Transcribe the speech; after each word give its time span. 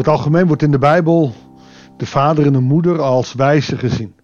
Over 0.00 0.12
het 0.12 0.20
algemeen 0.20 0.46
wordt 0.46 0.62
in 0.62 0.70
de 0.70 0.78
Bijbel 0.78 1.34
de 1.96 2.06
vader 2.06 2.46
en 2.46 2.52
de 2.52 2.60
moeder 2.60 3.00
als 3.00 3.32
wijze 3.32 3.78
gezien. 3.78 4.14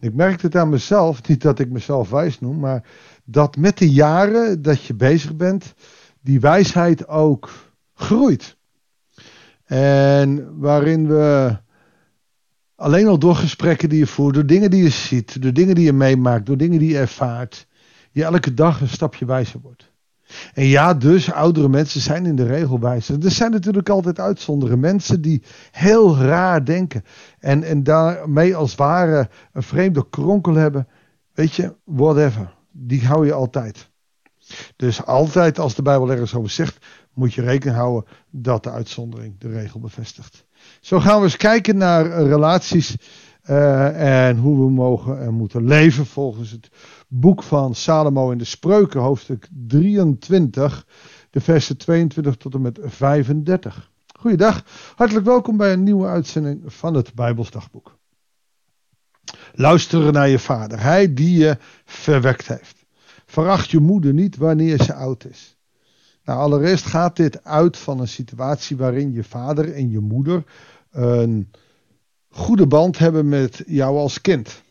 Ik 0.00 0.14
merkte 0.14 0.46
het 0.46 0.56
aan 0.56 0.68
mezelf, 0.68 1.28
niet 1.28 1.42
dat 1.42 1.58
ik 1.58 1.70
mezelf 1.70 2.10
wijs 2.10 2.40
noem, 2.40 2.58
maar 2.58 2.84
dat 3.24 3.56
met 3.56 3.78
de 3.78 3.90
jaren 3.90 4.62
dat 4.62 4.82
je 4.82 4.94
bezig 4.94 5.36
bent, 5.36 5.74
die 6.20 6.40
wijsheid 6.40 7.08
ook 7.08 7.50
groeit. 7.94 8.56
En 9.64 10.58
waarin 10.58 11.08
we 11.08 11.56
alleen 12.74 13.06
al 13.06 13.18
door 13.18 13.36
gesprekken 13.36 13.88
die 13.88 13.98
je 13.98 14.06
voert, 14.06 14.34
door 14.34 14.46
dingen 14.46 14.70
die 14.70 14.82
je 14.82 14.90
ziet, 14.90 15.42
door 15.42 15.52
dingen 15.52 15.74
die 15.74 15.84
je 15.84 15.92
meemaakt, 15.92 16.46
door 16.46 16.56
dingen 16.56 16.78
die 16.78 16.90
je 16.90 16.98
ervaart, 16.98 17.66
je 18.10 18.24
elke 18.24 18.54
dag 18.54 18.80
een 18.80 18.88
stapje 18.88 19.24
wijzer 19.24 19.60
wordt. 19.60 19.91
En 20.54 20.64
ja, 20.64 20.94
dus 20.94 21.32
oudere 21.32 21.68
mensen 21.68 22.00
zijn 22.00 22.26
in 22.26 22.36
de 22.36 22.46
regel 22.46 22.80
wijzer. 22.80 23.24
Er 23.24 23.30
zijn 23.30 23.50
natuurlijk 23.50 23.88
altijd 23.88 24.20
uitzonderen. 24.20 24.80
Mensen 24.80 25.20
die 25.20 25.42
heel 25.70 26.16
raar 26.16 26.64
denken. 26.64 27.04
En, 27.38 27.62
en 27.62 27.82
daarmee 27.82 28.56
als 28.56 28.74
ware 28.74 29.28
een 29.52 29.62
vreemde 29.62 30.08
kronkel 30.10 30.54
hebben. 30.54 30.88
Weet 31.34 31.54
je, 31.54 31.74
whatever. 31.84 32.54
Die 32.70 33.06
hou 33.06 33.26
je 33.26 33.32
altijd. 33.32 33.90
Dus 34.76 35.04
altijd 35.04 35.58
als 35.58 35.74
de 35.74 35.82
Bijbel 35.82 36.10
ergens 36.10 36.34
over 36.34 36.50
zegt, 36.50 36.86
moet 37.14 37.34
je 37.34 37.42
rekening 37.42 37.76
houden 37.76 38.10
dat 38.30 38.62
de 38.62 38.70
uitzondering 38.70 39.38
de 39.38 39.48
regel 39.48 39.80
bevestigt. 39.80 40.44
Zo 40.80 41.00
gaan 41.00 41.18
we 41.18 41.24
eens 41.24 41.36
kijken 41.36 41.76
naar 41.76 42.22
relaties 42.22 42.96
uh, 43.50 44.28
en 44.28 44.38
hoe 44.38 44.64
we 44.64 44.70
mogen 44.70 45.20
en 45.20 45.34
moeten 45.34 45.64
leven 45.64 46.06
volgens 46.06 46.50
het 46.50 46.70
boek 47.08 47.42
van 47.42 47.74
Salomo 47.74 48.30
in 48.30 48.38
de 48.38 48.44
Spreuken, 48.44 49.00
hoofdstuk 49.00 49.48
23, 49.66 50.86
de 51.30 51.40
versen 51.40 51.76
22 51.76 52.36
tot 52.36 52.54
en 52.54 52.60
met 52.60 52.78
35. 52.82 53.90
Goeiedag, 54.18 54.64
hartelijk 54.94 55.26
welkom 55.26 55.56
bij 55.56 55.72
een 55.72 55.82
nieuwe 55.82 56.06
uitzending 56.06 56.62
van 56.66 56.94
het 56.94 57.14
Bijbelsdagboek. 57.14 57.98
Luisteren 59.54 60.12
naar 60.12 60.28
je 60.28 60.38
vader, 60.38 60.80
hij 60.80 61.14
die 61.14 61.38
je 61.38 61.56
verwekt 61.84 62.48
heeft. 62.48 62.84
Veracht 63.26 63.70
je 63.70 63.80
moeder 63.80 64.12
niet 64.12 64.36
wanneer 64.36 64.82
ze 64.82 64.94
oud 64.94 65.24
is. 65.24 65.56
Nou, 66.24 66.38
allereerst 66.38 66.84
gaat 66.84 67.16
dit 67.16 67.44
uit 67.44 67.76
van 67.76 68.00
een 68.00 68.08
situatie 68.08 68.76
waarin 68.76 69.12
je 69.12 69.24
vader 69.24 69.72
en 69.74 69.90
je 69.90 70.00
moeder 70.00 70.44
een 70.90 71.50
goede 72.32 72.66
band 72.66 72.98
hebben 72.98 73.28
met 73.28 73.62
jou 73.66 73.98
als 73.98 74.20
kind. 74.20 74.62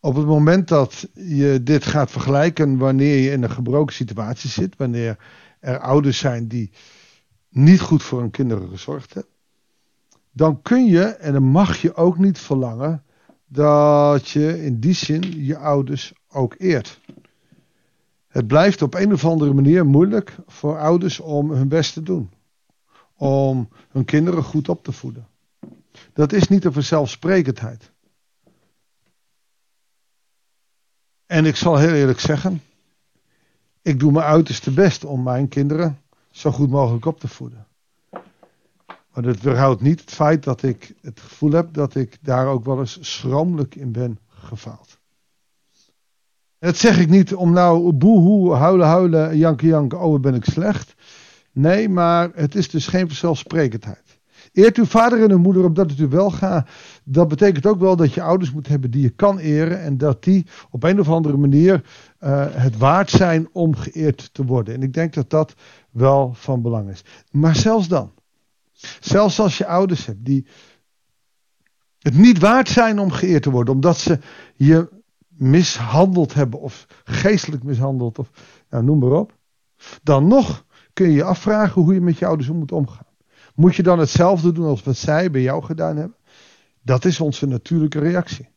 Op 0.00 0.14
het 0.14 0.26
moment 0.26 0.68
dat 0.68 1.08
je 1.14 1.60
dit 1.62 1.84
gaat 1.84 2.10
vergelijken 2.10 2.78
wanneer 2.78 3.18
je 3.18 3.30
in 3.30 3.42
een 3.42 3.50
gebroken 3.50 3.94
situatie 3.94 4.50
zit, 4.50 4.76
wanneer 4.76 5.18
er 5.60 5.78
ouders 5.78 6.18
zijn 6.18 6.48
die 6.48 6.70
niet 7.48 7.80
goed 7.80 8.02
voor 8.02 8.20
hun 8.20 8.30
kinderen 8.30 8.68
gezorgd 8.68 9.14
hebben, 9.14 9.32
dan 10.32 10.62
kun 10.62 10.86
je 10.86 11.04
en 11.04 11.32
dan 11.32 11.42
mag 11.44 11.76
je 11.76 11.94
ook 11.94 12.18
niet 12.18 12.38
verlangen 12.38 13.02
dat 13.46 14.28
je 14.28 14.64
in 14.64 14.80
die 14.80 14.94
zin 14.94 15.44
je 15.44 15.56
ouders 15.56 16.12
ook 16.28 16.54
eert. 16.58 17.00
Het 18.28 18.46
blijft 18.46 18.82
op 18.82 18.94
een 18.94 19.12
of 19.12 19.24
andere 19.24 19.52
manier 19.54 19.86
moeilijk 19.86 20.36
voor 20.46 20.78
ouders 20.78 21.20
om 21.20 21.50
hun 21.50 21.68
best 21.68 21.92
te 21.92 22.02
doen. 22.02 22.30
Om 23.16 23.68
hun 23.88 24.04
kinderen 24.04 24.42
goed 24.42 24.68
op 24.68 24.84
te 24.84 24.92
voeden. 24.92 25.26
Dat 26.12 26.32
is 26.32 26.48
niet 26.48 26.64
een 26.64 26.72
vanzelfsprekendheid. 26.72 27.90
En 31.26 31.44
ik 31.44 31.56
zal 31.56 31.76
heel 31.76 31.92
eerlijk 31.92 32.20
zeggen, 32.20 32.62
ik 33.82 34.00
doe 34.00 34.12
mijn 34.12 34.24
uiterste 34.24 34.70
best 34.70 35.04
om 35.04 35.22
mijn 35.22 35.48
kinderen 35.48 35.98
zo 36.30 36.50
goed 36.50 36.70
mogelijk 36.70 37.04
op 37.04 37.20
te 37.20 37.28
voeden. 37.28 37.66
Maar 39.12 39.22
dat 39.22 39.40
weerhoudt 39.40 39.80
niet 39.80 40.00
het 40.00 40.10
feit 40.10 40.44
dat 40.44 40.62
ik 40.62 40.94
het 41.00 41.20
gevoel 41.20 41.52
heb 41.52 41.72
dat 41.72 41.94
ik 41.94 42.18
daar 42.20 42.46
ook 42.46 42.64
wel 42.64 42.78
eens 42.78 42.98
schromelijk 43.00 43.74
in 43.74 43.92
ben 43.92 44.18
gefaald. 44.28 44.98
dat 46.58 46.76
zeg 46.76 46.98
ik 46.98 47.08
niet 47.08 47.34
om 47.34 47.52
nou 47.52 47.92
boehoe, 47.92 48.54
huilen, 48.54 48.86
huilen, 48.86 49.36
janken, 49.36 49.68
janken, 49.68 50.00
oh 50.00 50.20
ben 50.20 50.34
ik 50.34 50.44
slecht. 50.44 50.94
Nee, 51.52 51.88
maar 51.88 52.30
het 52.34 52.54
is 52.54 52.70
dus 52.70 52.86
geen 52.86 53.06
vanzelfsprekendheid. 53.06 54.07
Eert 54.52 54.76
uw 54.76 54.84
vader 54.84 55.22
en 55.22 55.30
uw 55.30 55.38
moeder 55.38 55.64
opdat 55.64 55.90
het 55.90 55.98
u 55.98 56.08
wel 56.08 56.30
gaat. 56.30 56.68
Dat 57.04 57.28
betekent 57.28 57.66
ook 57.66 57.80
wel 57.80 57.96
dat 57.96 58.14
je 58.14 58.22
ouders 58.22 58.52
moet 58.52 58.68
hebben 58.68 58.90
die 58.90 59.02
je 59.02 59.10
kan 59.10 59.38
eren. 59.38 59.82
En 59.82 59.98
dat 59.98 60.24
die 60.24 60.46
op 60.70 60.82
een 60.82 61.00
of 61.00 61.08
andere 61.08 61.36
manier 61.36 61.84
uh, 62.20 62.46
het 62.50 62.76
waard 62.76 63.10
zijn 63.10 63.48
om 63.52 63.76
geëerd 63.76 64.34
te 64.34 64.44
worden. 64.44 64.74
En 64.74 64.82
ik 64.82 64.92
denk 64.92 65.14
dat 65.14 65.30
dat 65.30 65.54
wel 65.90 66.32
van 66.34 66.62
belang 66.62 66.90
is. 66.90 67.04
Maar 67.30 67.56
zelfs 67.56 67.88
dan. 67.88 68.12
Zelfs 69.00 69.40
als 69.40 69.58
je 69.58 69.66
ouders 69.66 70.06
hebt 70.06 70.24
die 70.24 70.46
het 71.98 72.16
niet 72.16 72.38
waard 72.38 72.68
zijn 72.68 72.98
om 72.98 73.10
geëerd 73.10 73.42
te 73.42 73.50
worden. 73.50 73.74
Omdat 73.74 73.98
ze 73.98 74.18
je 74.54 74.88
mishandeld 75.28 76.34
hebben 76.34 76.60
of 76.60 76.86
geestelijk 77.04 77.62
mishandeld 77.62 78.18
of 78.18 78.30
nou, 78.70 78.84
noem 78.84 78.98
maar 78.98 79.10
op. 79.10 79.36
Dan 80.02 80.26
nog 80.26 80.64
kun 80.92 81.06
je 81.06 81.14
je 81.14 81.24
afvragen 81.24 81.82
hoe 81.82 81.94
je 81.94 82.00
met 82.00 82.18
je 82.18 82.26
ouders 82.26 82.48
moet 82.48 82.72
omgaan. 82.72 83.06
Moet 83.58 83.76
je 83.76 83.82
dan 83.82 83.98
hetzelfde 83.98 84.52
doen 84.52 84.66
als 84.66 84.82
wat 84.82 84.96
zij 84.96 85.30
bij 85.30 85.42
jou 85.42 85.62
gedaan 85.62 85.96
hebben? 85.96 86.16
Dat 86.82 87.04
is 87.04 87.20
onze 87.20 87.46
natuurlijke 87.46 87.98
reactie. 87.98 88.48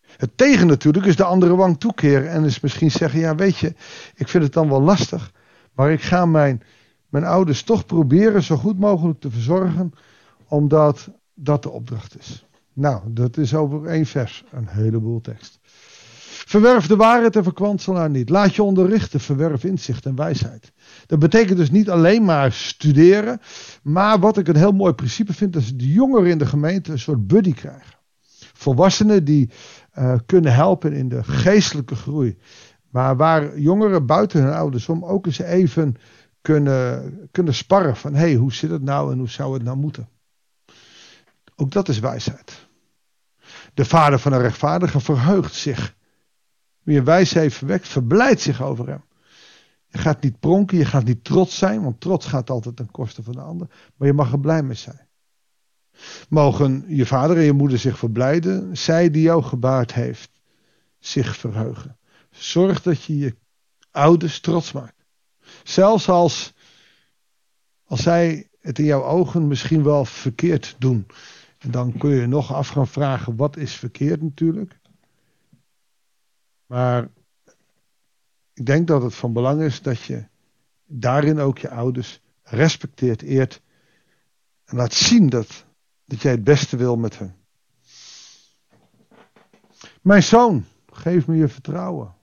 Het 0.00 0.36
tegen 0.36 0.66
natuurlijk 0.66 1.06
is 1.06 1.16
de 1.16 1.24
andere 1.24 1.56
wang 1.56 1.80
toekeren 1.80 2.30
en 2.30 2.44
is 2.44 2.60
misschien 2.60 2.90
zeggen: 2.90 3.20
Ja, 3.20 3.34
weet 3.34 3.56
je, 3.56 3.74
ik 4.14 4.28
vind 4.28 4.44
het 4.44 4.52
dan 4.52 4.68
wel 4.68 4.82
lastig, 4.82 5.32
maar 5.72 5.92
ik 5.92 6.02
ga 6.02 6.26
mijn, 6.26 6.62
mijn 7.08 7.24
ouders 7.24 7.62
toch 7.62 7.86
proberen 7.86 8.42
zo 8.42 8.56
goed 8.56 8.78
mogelijk 8.78 9.20
te 9.20 9.30
verzorgen, 9.30 9.92
omdat 10.48 11.08
dat 11.34 11.62
de 11.62 11.70
opdracht 11.70 12.18
is. 12.18 12.46
Nou, 12.72 13.12
dat 13.12 13.36
is 13.36 13.54
over 13.54 13.86
één 13.86 14.06
vers, 14.06 14.44
een 14.50 14.68
heleboel 14.68 15.20
tekst. 15.20 15.58
Verwerf 16.48 16.86
de 16.86 16.96
waarheid 16.96 17.36
en 17.36 17.42
verkwansel 17.42 17.96
haar 17.96 18.10
niet. 18.10 18.28
Laat 18.28 18.54
je 18.54 18.62
onderrichten, 18.62 19.20
verwerf 19.20 19.64
inzicht 19.64 20.06
en 20.06 20.14
wijsheid. 20.14 20.72
Dat 21.06 21.18
betekent 21.18 21.58
dus 21.58 21.70
niet 21.70 21.90
alleen 21.90 22.24
maar 22.24 22.52
studeren, 22.52 23.40
maar 23.82 24.18
wat 24.18 24.38
ik 24.38 24.48
een 24.48 24.56
heel 24.56 24.72
mooi 24.72 24.92
principe 24.92 25.32
vind, 25.32 25.56
is 25.56 25.76
de 25.76 25.92
jongeren 25.92 26.30
in 26.30 26.38
de 26.38 26.46
gemeente 26.46 26.92
een 26.92 26.98
soort 26.98 27.26
buddy 27.26 27.52
krijgen. 27.52 27.98
Volwassenen 28.52 29.24
die 29.24 29.50
uh, 29.98 30.14
kunnen 30.26 30.54
helpen 30.54 30.92
in 30.92 31.08
de 31.08 31.24
geestelijke 31.24 31.94
groei. 31.94 32.38
Maar 32.90 33.16
waar 33.16 33.58
jongeren 33.58 34.06
buiten 34.06 34.42
hun 34.42 34.52
ouders 34.52 34.88
om 34.88 35.04
ook 35.04 35.26
eens 35.26 35.38
even 35.38 35.96
kunnen, 36.40 37.28
kunnen 37.30 37.54
sparren 37.54 37.96
van 37.96 38.14
hey, 38.14 38.34
hoe 38.34 38.52
zit 38.52 38.70
het 38.70 38.82
nou 38.82 39.12
en 39.12 39.18
hoe 39.18 39.28
zou 39.28 39.54
het 39.54 39.62
nou 39.62 39.76
moeten? 39.76 40.08
Ook 41.56 41.70
dat 41.70 41.88
is 41.88 41.98
wijsheid. 41.98 42.66
De 43.74 43.84
vader 43.84 44.18
van 44.18 44.32
een 44.32 44.40
rechtvaardige 44.40 45.00
verheugt 45.00 45.54
zich 45.54 45.95
wie 46.86 46.98
een 46.98 47.26
heeft 47.26 47.56
verwekt, 47.56 47.88
verblijdt 47.88 48.40
zich 48.40 48.62
over 48.62 48.88
hem. 48.88 49.04
Je 49.86 49.98
gaat 49.98 50.22
niet 50.22 50.40
pronken, 50.40 50.78
je 50.78 50.84
gaat 50.84 51.04
niet 51.04 51.24
trots 51.24 51.58
zijn, 51.58 51.82
want 51.82 52.00
trots 52.00 52.26
gaat 52.26 52.50
altijd 52.50 52.76
ten 52.76 52.90
koste 52.90 53.22
van 53.22 53.34
de 53.34 53.40
ander. 53.40 53.68
Maar 53.96 54.08
je 54.08 54.14
mag 54.14 54.32
er 54.32 54.40
blij 54.40 54.62
mee 54.62 54.76
zijn. 54.76 55.08
Mogen 56.28 56.84
je 56.88 57.06
vader 57.06 57.36
en 57.36 57.42
je 57.42 57.52
moeder 57.52 57.78
zich 57.78 57.98
verblijden, 57.98 58.76
zij 58.76 59.10
die 59.10 59.22
jou 59.22 59.42
gebaard 59.42 59.94
heeft, 59.94 60.30
zich 60.98 61.36
verheugen. 61.36 61.98
Zorg 62.30 62.82
dat 62.82 63.02
je 63.02 63.18
je 63.18 63.36
ouders 63.90 64.40
trots 64.40 64.72
maakt. 64.72 65.04
Zelfs 65.62 66.08
als, 66.08 66.52
als 67.84 68.02
zij 68.02 68.48
het 68.60 68.78
in 68.78 68.84
jouw 68.84 69.04
ogen 69.04 69.48
misschien 69.48 69.82
wel 69.82 70.04
verkeerd 70.04 70.76
doen. 70.78 71.06
En 71.58 71.70
dan 71.70 71.98
kun 71.98 72.10
je 72.10 72.26
nog 72.26 72.54
af 72.54 72.68
gaan 72.68 72.88
vragen, 72.88 73.36
wat 73.36 73.56
is 73.56 73.74
verkeerd 73.74 74.22
natuurlijk. 74.22 74.78
Maar 76.66 77.08
ik 78.54 78.66
denk 78.66 78.86
dat 78.86 79.02
het 79.02 79.14
van 79.14 79.32
belang 79.32 79.62
is 79.62 79.82
dat 79.82 80.00
je 80.00 80.24
daarin 80.86 81.38
ook 81.38 81.58
je 81.58 81.70
ouders 81.70 82.20
respecteert, 82.42 83.22
eert. 83.22 83.60
En 84.64 84.76
laat 84.76 84.92
zien 84.92 85.28
dat, 85.28 85.64
dat 86.04 86.22
jij 86.22 86.32
het 86.32 86.44
beste 86.44 86.76
wil 86.76 86.96
met 86.96 87.18
hen. 87.18 87.36
Mijn 90.02 90.22
zoon, 90.22 90.64
geef 90.92 91.26
me 91.26 91.36
je 91.36 91.48
vertrouwen. 91.48 92.14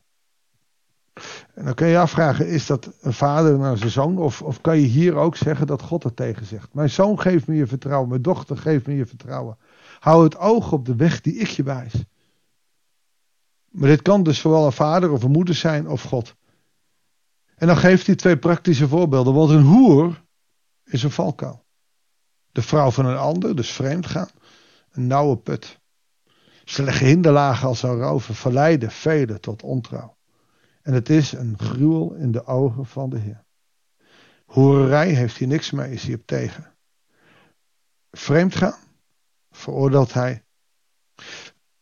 En 1.53 1.65
dan 1.65 1.73
kun 1.73 1.85
je 1.85 1.91
je 1.91 1.99
afvragen, 1.99 2.47
is 2.47 2.65
dat 2.65 2.91
een 3.01 3.13
vader 3.13 3.57
naar 3.57 3.77
zijn 3.77 3.89
zoon? 3.89 4.17
Of, 4.17 4.41
of 4.41 4.61
kan 4.61 4.79
je 4.79 4.85
hier 4.85 5.15
ook 5.15 5.35
zeggen 5.35 5.67
dat 5.67 5.81
God 5.81 6.03
het 6.03 6.15
tegen 6.15 6.45
zegt? 6.45 6.73
Mijn 6.73 6.89
zoon, 6.89 7.19
geef 7.19 7.47
me 7.47 7.55
je 7.55 7.67
vertrouwen. 7.67 8.09
Mijn 8.09 8.21
dochter, 8.21 8.57
geef 8.57 8.85
me 8.85 8.95
je 8.95 9.05
vertrouwen. 9.05 9.57
Hou 9.99 10.23
het 10.23 10.37
oog 10.37 10.71
op 10.71 10.85
de 10.85 10.95
weg 10.95 11.21
die 11.21 11.35
ik 11.35 11.47
je 11.47 11.63
wijs. 11.63 11.93
Maar 13.73 13.89
dit 13.89 14.01
kan 14.01 14.23
dus 14.23 14.39
zowel 14.39 14.65
een 14.65 14.71
vader 14.71 15.11
of 15.11 15.23
een 15.23 15.31
moeder 15.31 15.55
zijn 15.55 15.87
of 15.87 16.01
God. 16.01 16.35
En 17.55 17.67
dan 17.67 17.77
geeft 17.77 18.05
hij 18.05 18.15
twee 18.15 18.37
praktische 18.37 18.87
voorbeelden. 18.87 19.33
Want 19.33 19.49
een 19.49 19.63
hoer 19.63 20.23
is 20.83 21.03
een 21.03 21.11
valkuil. 21.11 21.65
De 22.51 22.61
vrouw 22.61 22.91
van 22.91 23.05
een 23.05 23.17
ander, 23.17 23.55
dus 23.55 23.71
vreemd 23.71 24.05
gaan, 24.05 24.29
een 24.91 25.07
nauwe 25.07 25.37
put. 25.37 25.79
Ze 26.63 26.83
leggen 26.83 27.07
hinderlagen 27.07 27.67
als 27.67 27.79
zou 27.79 27.99
roven, 28.01 28.35
verleiden 28.35 28.91
velen 28.91 29.41
tot 29.41 29.63
ontrouw. 29.63 30.17
En 30.81 30.93
het 30.93 31.09
is 31.09 31.31
een 31.31 31.57
gruwel 31.57 32.13
in 32.13 32.31
de 32.31 32.45
ogen 32.45 32.85
van 32.85 33.09
de 33.09 33.17
Heer. 33.17 33.45
Horerij 34.45 35.09
heeft 35.09 35.37
hij 35.37 35.47
niks 35.47 35.71
mee, 35.71 35.91
is 35.91 36.03
hij 36.03 36.15
op 36.15 36.25
tegen. 36.25 36.75
Vreemd 38.11 38.55
gaan, 38.55 38.79
veroordeelt 39.51 40.13
hij. 40.13 40.42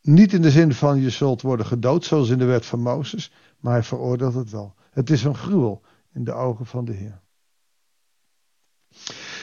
Niet 0.01 0.33
in 0.33 0.41
de 0.41 0.51
zin 0.51 0.73
van 0.73 1.01
je 1.01 1.09
zult 1.09 1.41
worden 1.41 1.65
gedood, 1.65 2.05
zoals 2.05 2.29
in 2.29 2.37
de 2.37 2.45
wet 2.45 2.65
van 2.65 2.81
Mozes, 2.81 3.31
maar 3.59 3.73
hij 3.73 3.83
veroordeelt 3.83 4.33
het 4.33 4.49
wel. 4.49 4.73
Het 4.91 5.09
is 5.09 5.23
een 5.23 5.35
gruwel 5.35 5.81
in 6.13 6.23
de 6.23 6.33
ogen 6.33 6.65
van 6.65 6.85
de 6.85 6.93
Heer. 6.93 7.21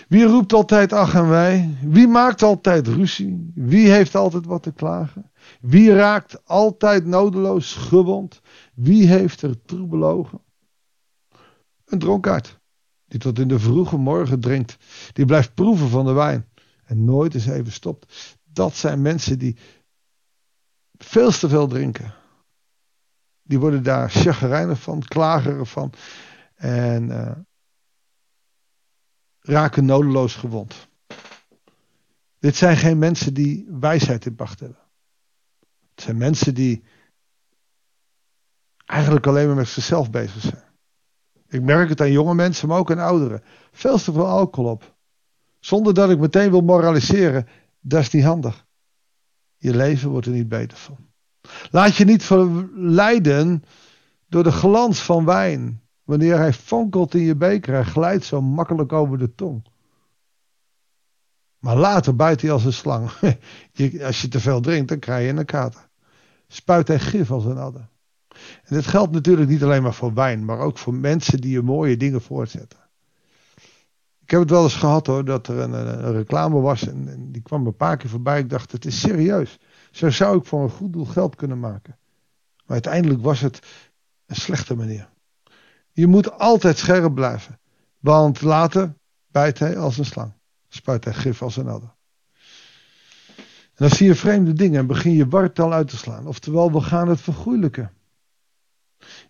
Wie 0.09 0.25
roept 0.25 0.53
altijd 0.53 0.93
ach 0.93 1.15
en 1.15 1.29
wij? 1.29 1.77
Wie 1.83 2.09
maakt 2.09 2.43
altijd 2.43 2.87
ruzie? 2.87 3.53
Wie 3.55 3.91
heeft 3.91 4.15
altijd 4.15 4.47
wat 4.47 4.63
te 4.63 4.73
klagen? 4.73 5.31
Wie 5.61 5.93
raakt 5.93 6.47
altijd 6.47 7.07
nodeloos 7.07 7.75
gewond? 7.75 8.41
Wie 8.75 9.07
heeft 9.07 9.43
er 9.43 9.63
troebelogen? 9.65 10.41
Een 11.85 11.99
dronkaard, 11.99 12.61
die 13.07 13.21
tot 13.21 13.39
in 13.39 13.49
de 13.49 13.59
vroege 13.59 13.97
morgen 13.97 14.41
drinkt, 14.41 14.77
die 15.13 15.25
blijft 15.25 15.55
proeven 15.55 15.89
van 15.89 16.07
de 16.07 16.13
wijn 16.13 16.49
en 16.85 17.05
nooit 17.05 17.35
eens 17.35 17.47
even 17.47 17.73
stopt. 17.73 18.37
Dat 18.53 18.75
zijn 18.75 19.03
mensen 19.03 19.39
die 19.39 19.57
veel 20.99 21.31
te 21.31 21.49
veel 21.49 21.67
drinken. 21.67 22.15
Die 23.43 23.59
worden 23.59 23.83
daar 23.83 24.11
chagrijnig 24.11 24.81
van, 24.81 25.03
klageren 25.03 25.67
van 25.67 25.93
en 26.55 27.09
uh, 27.09 27.31
raken 29.41 29.85
nodeloos 29.85 30.35
gewond. 30.35 30.89
Dit 32.39 32.57
zijn 32.57 32.77
geen 32.77 32.99
mensen 32.99 33.35
die 33.35 33.67
wijsheid 33.81 34.27
in 34.27 34.35
pacht 34.35 34.61
hebben. 34.61 34.79
Het 35.95 36.03
zijn 36.03 36.17
mensen 36.17 36.55
die 36.55 36.85
eigenlijk 38.85 39.27
alleen 39.27 39.47
maar 39.47 39.57
met 39.57 39.69
zichzelf 39.69 40.11
bezig 40.11 40.41
zijn. 40.43 40.65
Ik 41.49 41.63
merk 41.63 41.89
het 41.89 42.01
aan 42.01 42.13
jonge 42.13 42.35
mensen, 42.35 42.69
maar 42.69 42.79
ook 42.79 42.91
aan 42.91 42.99
ouderen. 42.99 43.43
Veel 43.73 43.99
te 43.99 44.13
veel 44.13 44.27
alcohol 44.27 44.71
op. 44.71 44.97
Zonder 45.59 45.95
dat 45.95 46.11
ik 46.11 46.19
meteen 46.19 46.51
wil 46.51 46.61
moraliseren, 46.61 47.49
dat 47.81 48.01
is 48.01 48.11
niet 48.11 48.25
handig. 48.25 48.67
Je 49.59 49.77
leven 49.77 50.11
wordt 50.11 50.27
er 50.27 50.33
niet 50.33 50.49
beter 50.49 50.79
van. 50.79 50.97
Laat 51.71 51.97
je 51.97 52.05
niet 52.05 52.23
verleiden 52.23 53.65
door 54.27 54.43
de 54.43 54.53
glans 54.53 55.01
van 55.01 55.25
wijn. 55.25 55.81
Wanneer 56.05 56.37
hij 56.37 56.53
fonkelt 56.53 57.15
in 57.15 57.23
je 57.23 57.37
beker, 57.37 57.75
hij 57.75 57.85
glijdt 57.85 58.25
zo 58.25 58.43
makkelijk 58.43 58.93
over 58.93 59.19
de 59.19 59.35
tong. 59.35 59.67
Maar 61.59 61.77
later 61.77 62.17
bijt 62.17 62.41
hij 62.41 62.51
als 62.51 62.65
een 62.65 62.73
slang. 62.73 63.11
als 64.03 64.21
je 64.21 64.29
te 64.29 64.41
veel 64.41 64.61
drinkt, 64.61 64.89
dan 64.89 64.99
krijg 64.99 65.27
je 65.27 65.39
een 65.39 65.45
kater. 65.45 65.89
Spuit 66.47 66.89
hij 66.89 66.99
gif 66.99 67.31
als 67.31 67.45
een 67.45 67.59
adder. 67.59 67.89
En 68.65 68.75
dit 68.77 68.87
geldt 68.87 69.13
natuurlijk 69.13 69.49
niet 69.49 69.63
alleen 69.63 69.83
maar 69.83 69.95
voor 69.95 70.15
wijn, 70.15 70.45
maar 70.45 70.59
ook 70.59 70.79
voor 70.79 70.95
mensen 70.95 71.41
die 71.41 71.51
je 71.51 71.63
mooie 71.63 71.97
dingen 71.97 72.21
voortzetten. 72.21 72.88
Ik 74.29 74.35
heb 74.35 74.43
het 74.43 74.51
wel 74.51 74.63
eens 74.63 74.75
gehad 74.75 75.07
hoor, 75.07 75.25
dat 75.25 75.49
er 75.49 75.59
een, 75.59 75.73
een 75.73 76.13
reclame 76.13 76.61
was 76.61 76.87
en, 76.87 77.33
die 77.33 77.43
kwam 77.43 77.67
een 77.67 77.77
paar 77.77 77.97
keer 77.97 78.11
voorbij. 78.11 78.39
Ik 78.39 78.51
dacht, 78.51 78.73
het 78.73 78.85
is 78.85 79.01
serieus. 79.01 79.59
Zo 79.91 80.11
zou 80.11 80.39
ik 80.39 80.45
voor 80.45 80.63
een 80.63 80.71
goed 80.71 80.93
doel 80.93 81.05
geld 81.05 81.37
kunnen 81.37 81.61
maken. 81.61 81.99
Maar 82.37 82.73
uiteindelijk 82.73 83.23
was 83.23 83.41
het 83.41 83.61
een 84.27 84.37
slechte 84.37 84.75
manier. 84.75 85.09
Je 85.93 86.07
moet 86.07 86.39
altijd 86.39 86.79
scherp 86.79 87.15
blijven. 87.15 87.59
Want 87.99 88.41
later 88.41 88.95
bijt 89.27 89.59
hij 89.59 89.79
als 89.79 89.99
een 89.99 90.05
slang. 90.05 90.33
Spuit 90.69 91.05
hij 91.05 91.15
gif 91.15 91.43
als 91.43 91.57
een 91.57 91.69
adder. 91.69 91.95
En 93.37 93.45
dan 93.75 93.91
zie 93.91 94.07
je 94.07 94.15
vreemde 94.15 94.53
dingen 94.53 94.81
en 94.81 94.87
begin 94.87 95.13
je 95.13 95.29
wartaal 95.29 95.73
uit 95.73 95.89
te 95.89 95.97
slaan. 95.97 96.27
Oftewel, 96.27 96.73
we 96.73 96.81
gaan 96.81 97.09
het 97.09 97.21
vergoeilijken. 97.21 97.93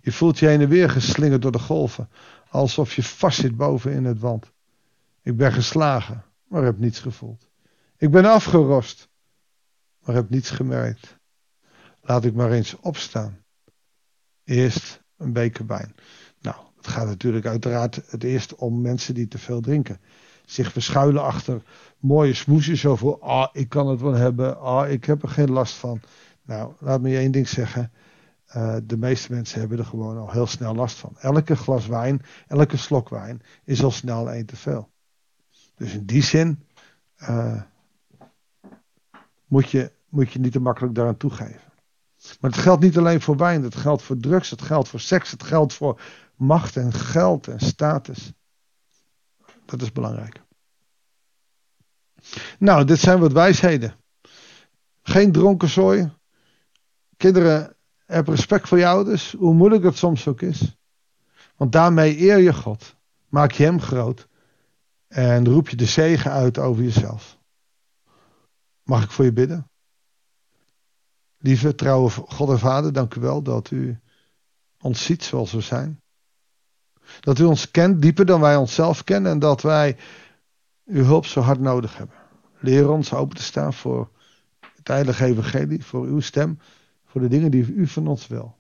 Je 0.01 0.13
voelt 0.13 0.39
je 0.39 0.47
heen 0.47 0.61
en 0.61 0.69
weer 0.69 0.91
geslingerd 0.91 1.43
door 1.43 1.53
de 1.53 1.59
golven. 1.59 2.09
Alsof 2.51 2.95
je 2.95 3.03
vastzit 3.03 3.57
boven 3.57 3.93
in 3.93 4.05
het 4.05 4.19
wand. 4.19 4.57
Ik 5.29 5.37
ben 5.37 5.53
geslagen, 5.53 6.25
maar 6.47 6.63
heb 6.63 6.79
niets 6.79 7.01
gevoeld. 7.01 7.49
Ik 7.97 8.11
ben 8.11 8.25
afgerost, 8.25 9.09
maar 9.99 10.15
heb 10.15 10.31
niets 10.31 10.51
gemerkt. 10.51 11.19
Laat 12.01 12.25
ik 12.25 12.35
maar 12.35 12.51
eens 12.51 12.77
opstaan. 12.81 13.39
Eerst 14.45 15.03
een 15.17 15.33
beker 15.33 15.67
wijn. 15.67 15.95
Nou, 16.41 16.57
het 16.77 16.87
gaat 16.87 17.07
natuurlijk 17.07 17.47
uiteraard 17.47 18.01
het 18.11 18.25
eerst 18.25 18.55
om 18.55 18.81
mensen 18.81 19.15
die 19.15 19.29
te 19.29 19.39
veel 19.39 19.61
drinken. 19.61 20.01
Zich 20.45 20.73
verschuilen 20.73 21.23
achter 21.23 21.63
mooie 21.99 22.35
smoesjes 22.35 22.87
over, 22.87 23.19
ah, 23.19 23.49
ik 23.53 23.69
kan 23.69 23.89
het 23.89 24.01
wel 24.01 24.15
hebben, 24.15 24.61
ah, 24.61 24.91
ik 24.91 25.05
heb 25.05 25.23
er 25.23 25.29
geen 25.29 25.51
last 25.51 25.75
van. 25.75 26.01
Nou, 26.43 26.73
laat 26.79 27.01
me 27.01 27.09
je 27.09 27.19
één 27.19 27.33
ding 27.33 27.49
zeggen. 27.49 27.93
Uh, 28.57 28.77
de 28.85 28.97
meeste 28.97 29.33
mensen 29.33 29.61
hebben 29.61 29.79
er 29.79 29.85
gewoon 29.85 30.19
al 30.19 30.31
heel 30.31 30.47
snel 30.47 30.75
last 30.75 30.97
van. 30.97 31.17
Elke 31.19 31.57
glas 31.57 31.87
wijn, 31.87 32.23
elke 32.47 32.77
slok 32.77 33.09
wijn 33.09 33.43
is 33.65 33.83
al 33.83 33.91
snel 33.91 34.31
één 34.31 34.47
te 34.47 34.57
veel. 34.57 34.91
Dus 35.79 35.95
in 35.95 36.05
die 36.05 36.23
zin 36.23 36.67
uh, 37.19 37.63
moet, 39.47 39.71
je, 39.71 39.93
moet 40.09 40.33
je 40.33 40.39
niet 40.39 40.53
te 40.53 40.61
makkelijk 40.61 40.95
daaraan 40.95 41.17
toegeven. 41.17 41.61
Maar 42.41 42.51
het 42.51 42.61
geldt 42.61 42.83
niet 42.83 42.99
alleen 42.99 43.21
voor 43.21 43.37
wijn, 43.37 43.63
het 43.63 43.77
geldt 43.77 44.03
voor 44.03 44.17
drugs, 44.17 44.51
het 44.51 44.63
geldt 44.63 44.89
voor 44.89 45.01
seks, 45.01 45.31
het 45.31 45.43
geldt 45.43 45.73
voor 45.73 46.01
macht 46.37 46.77
en 46.77 46.93
geld 46.93 47.49
en 47.49 47.61
status. 47.61 48.33
Dat 49.65 49.83
is 49.83 49.93
belangrijk. 49.93 50.43
Nou, 52.59 52.85
dit 52.85 52.99
zijn 52.99 53.21
wat 53.21 53.33
wijsheden. 53.33 53.95
Geen 55.03 55.33
dronken 55.33 55.69
zooi. 55.69 56.13
Kinderen, 57.17 57.77
heb 58.07 58.29
respect 58.29 58.69
voor 58.69 58.79
je 58.79 58.87
ouders, 58.87 59.33
hoe 59.33 59.55
moeilijk 59.55 59.85
het 59.85 59.97
soms 59.97 60.29
ook 60.29 60.41
is. 60.41 60.77
Want 61.57 61.73
daarmee 61.73 62.21
eer 62.21 62.39
je 62.39 62.55
God. 62.55 62.97
Maak 63.29 63.53
je 63.53 63.65
hem 63.65 63.81
groot. 63.81 64.29
En 65.09 65.49
roep 65.49 65.69
je 65.69 65.77
de 65.77 65.87
zegen 65.87 66.31
uit 66.31 66.59
over 66.59 66.83
jezelf. 66.83 67.39
Mag 68.83 69.05
ik 69.05 69.11
voor 69.11 69.25
je 69.25 69.33
bidden? 69.33 69.71
Lieve 71.39 71.75
trouwe 71.75 72.11
God 72.11 72.49
en 72.49 72.59
Vader, 72.59 72.93
dank 72.93 73.15
u 73.15 73.21
wel 73.21 73.43
dat 73.43 73.71
u 73.71 74.01
ons 74.81 75.05
ziet 75.05 75.25
zoals 75.25 75.53
we 75.53 75.61
zijn. 75.61 76.01
Dat 77.21 77.39
u 77.39 77.45
ons 77.45 77.71
kent 77.71 78.03
dieper 78.03 78.27
dan 78.27 78.41
wij 78.41 78.57
onszelf 78.57 79.05
kennen 79.05 79.33
en 79.33 79.39
dat 79.39 79.63
wij 79.63 79.97
uw 80.85 81.05
hulp 81.05 81.27
zo 81.27 81.41
hard 81.41 81.61
nodig 81.61 81.97
hebben. 81.97 82.17
Leer 82.61 82.91
ons 82.91 83.13
open 83.13 83.37
te 83.37 83.43
staan 83.43 83.75
voor 83.75 84.11
het 84.77 84.89
heilige 84.89 85.25
evangelie, 85.25 85.85
voor 85.85 86.07
uw 86.07 86.21
stem, 86.21 86.59
voor 87.05 87.21
de 87.21 87.29
dingen 87.29 87.51
die 87.51 87.73
u 87.73 87.87
van 87.87 88.07
ons 88.07 88.27
wil. 88.27 88.57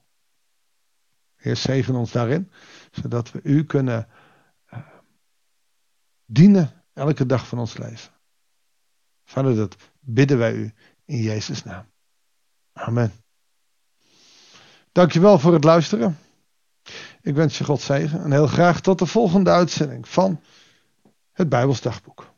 Heer, 1.36 1.56
zegen 1.56 1.94
ons 1.94 2.12
daarin, 2.12 2.50
zodat 2.90 3.32
we 3.32 3.40
u 3.42 3.64
kunnen 3.64 4.08
dienen 6.30 6.84
elke 6.92 7.26
dag 7.26 7.46
van 7.46 7.58
ons 7.58 7.76
leven. 7.78 8.12
Vader, 9.24 9.56
dat 9.56 9.76
bidden 10.00 10.38
wij 10.38 10.54
u 10.54 10.72
in 11.04 11.18
Jezus' 11.18 11.64
naam. 11.64 11.84
Amen. 12.72 13.12
Dankjewel 14.92 15.38
voor 15.38 15.52
het 15.52 15.64
luisteren. 15.64 16.18
Ik 17.22 17.34
wens 17.34 17.58
je 17.58 17.64
God 17.64 17.80
zegen 17.80 18.22
en 18.22 18.32
heel 18.32 18.46
graag 18.46 18.80
tot 18.80 18.98
de 18.98 19.06
volgende 19.06 19.50
uitzending 19.50 20.08
van 20.08 20.40
het 21.32 21.48
Bijbelsdagboek. 21.48 22.34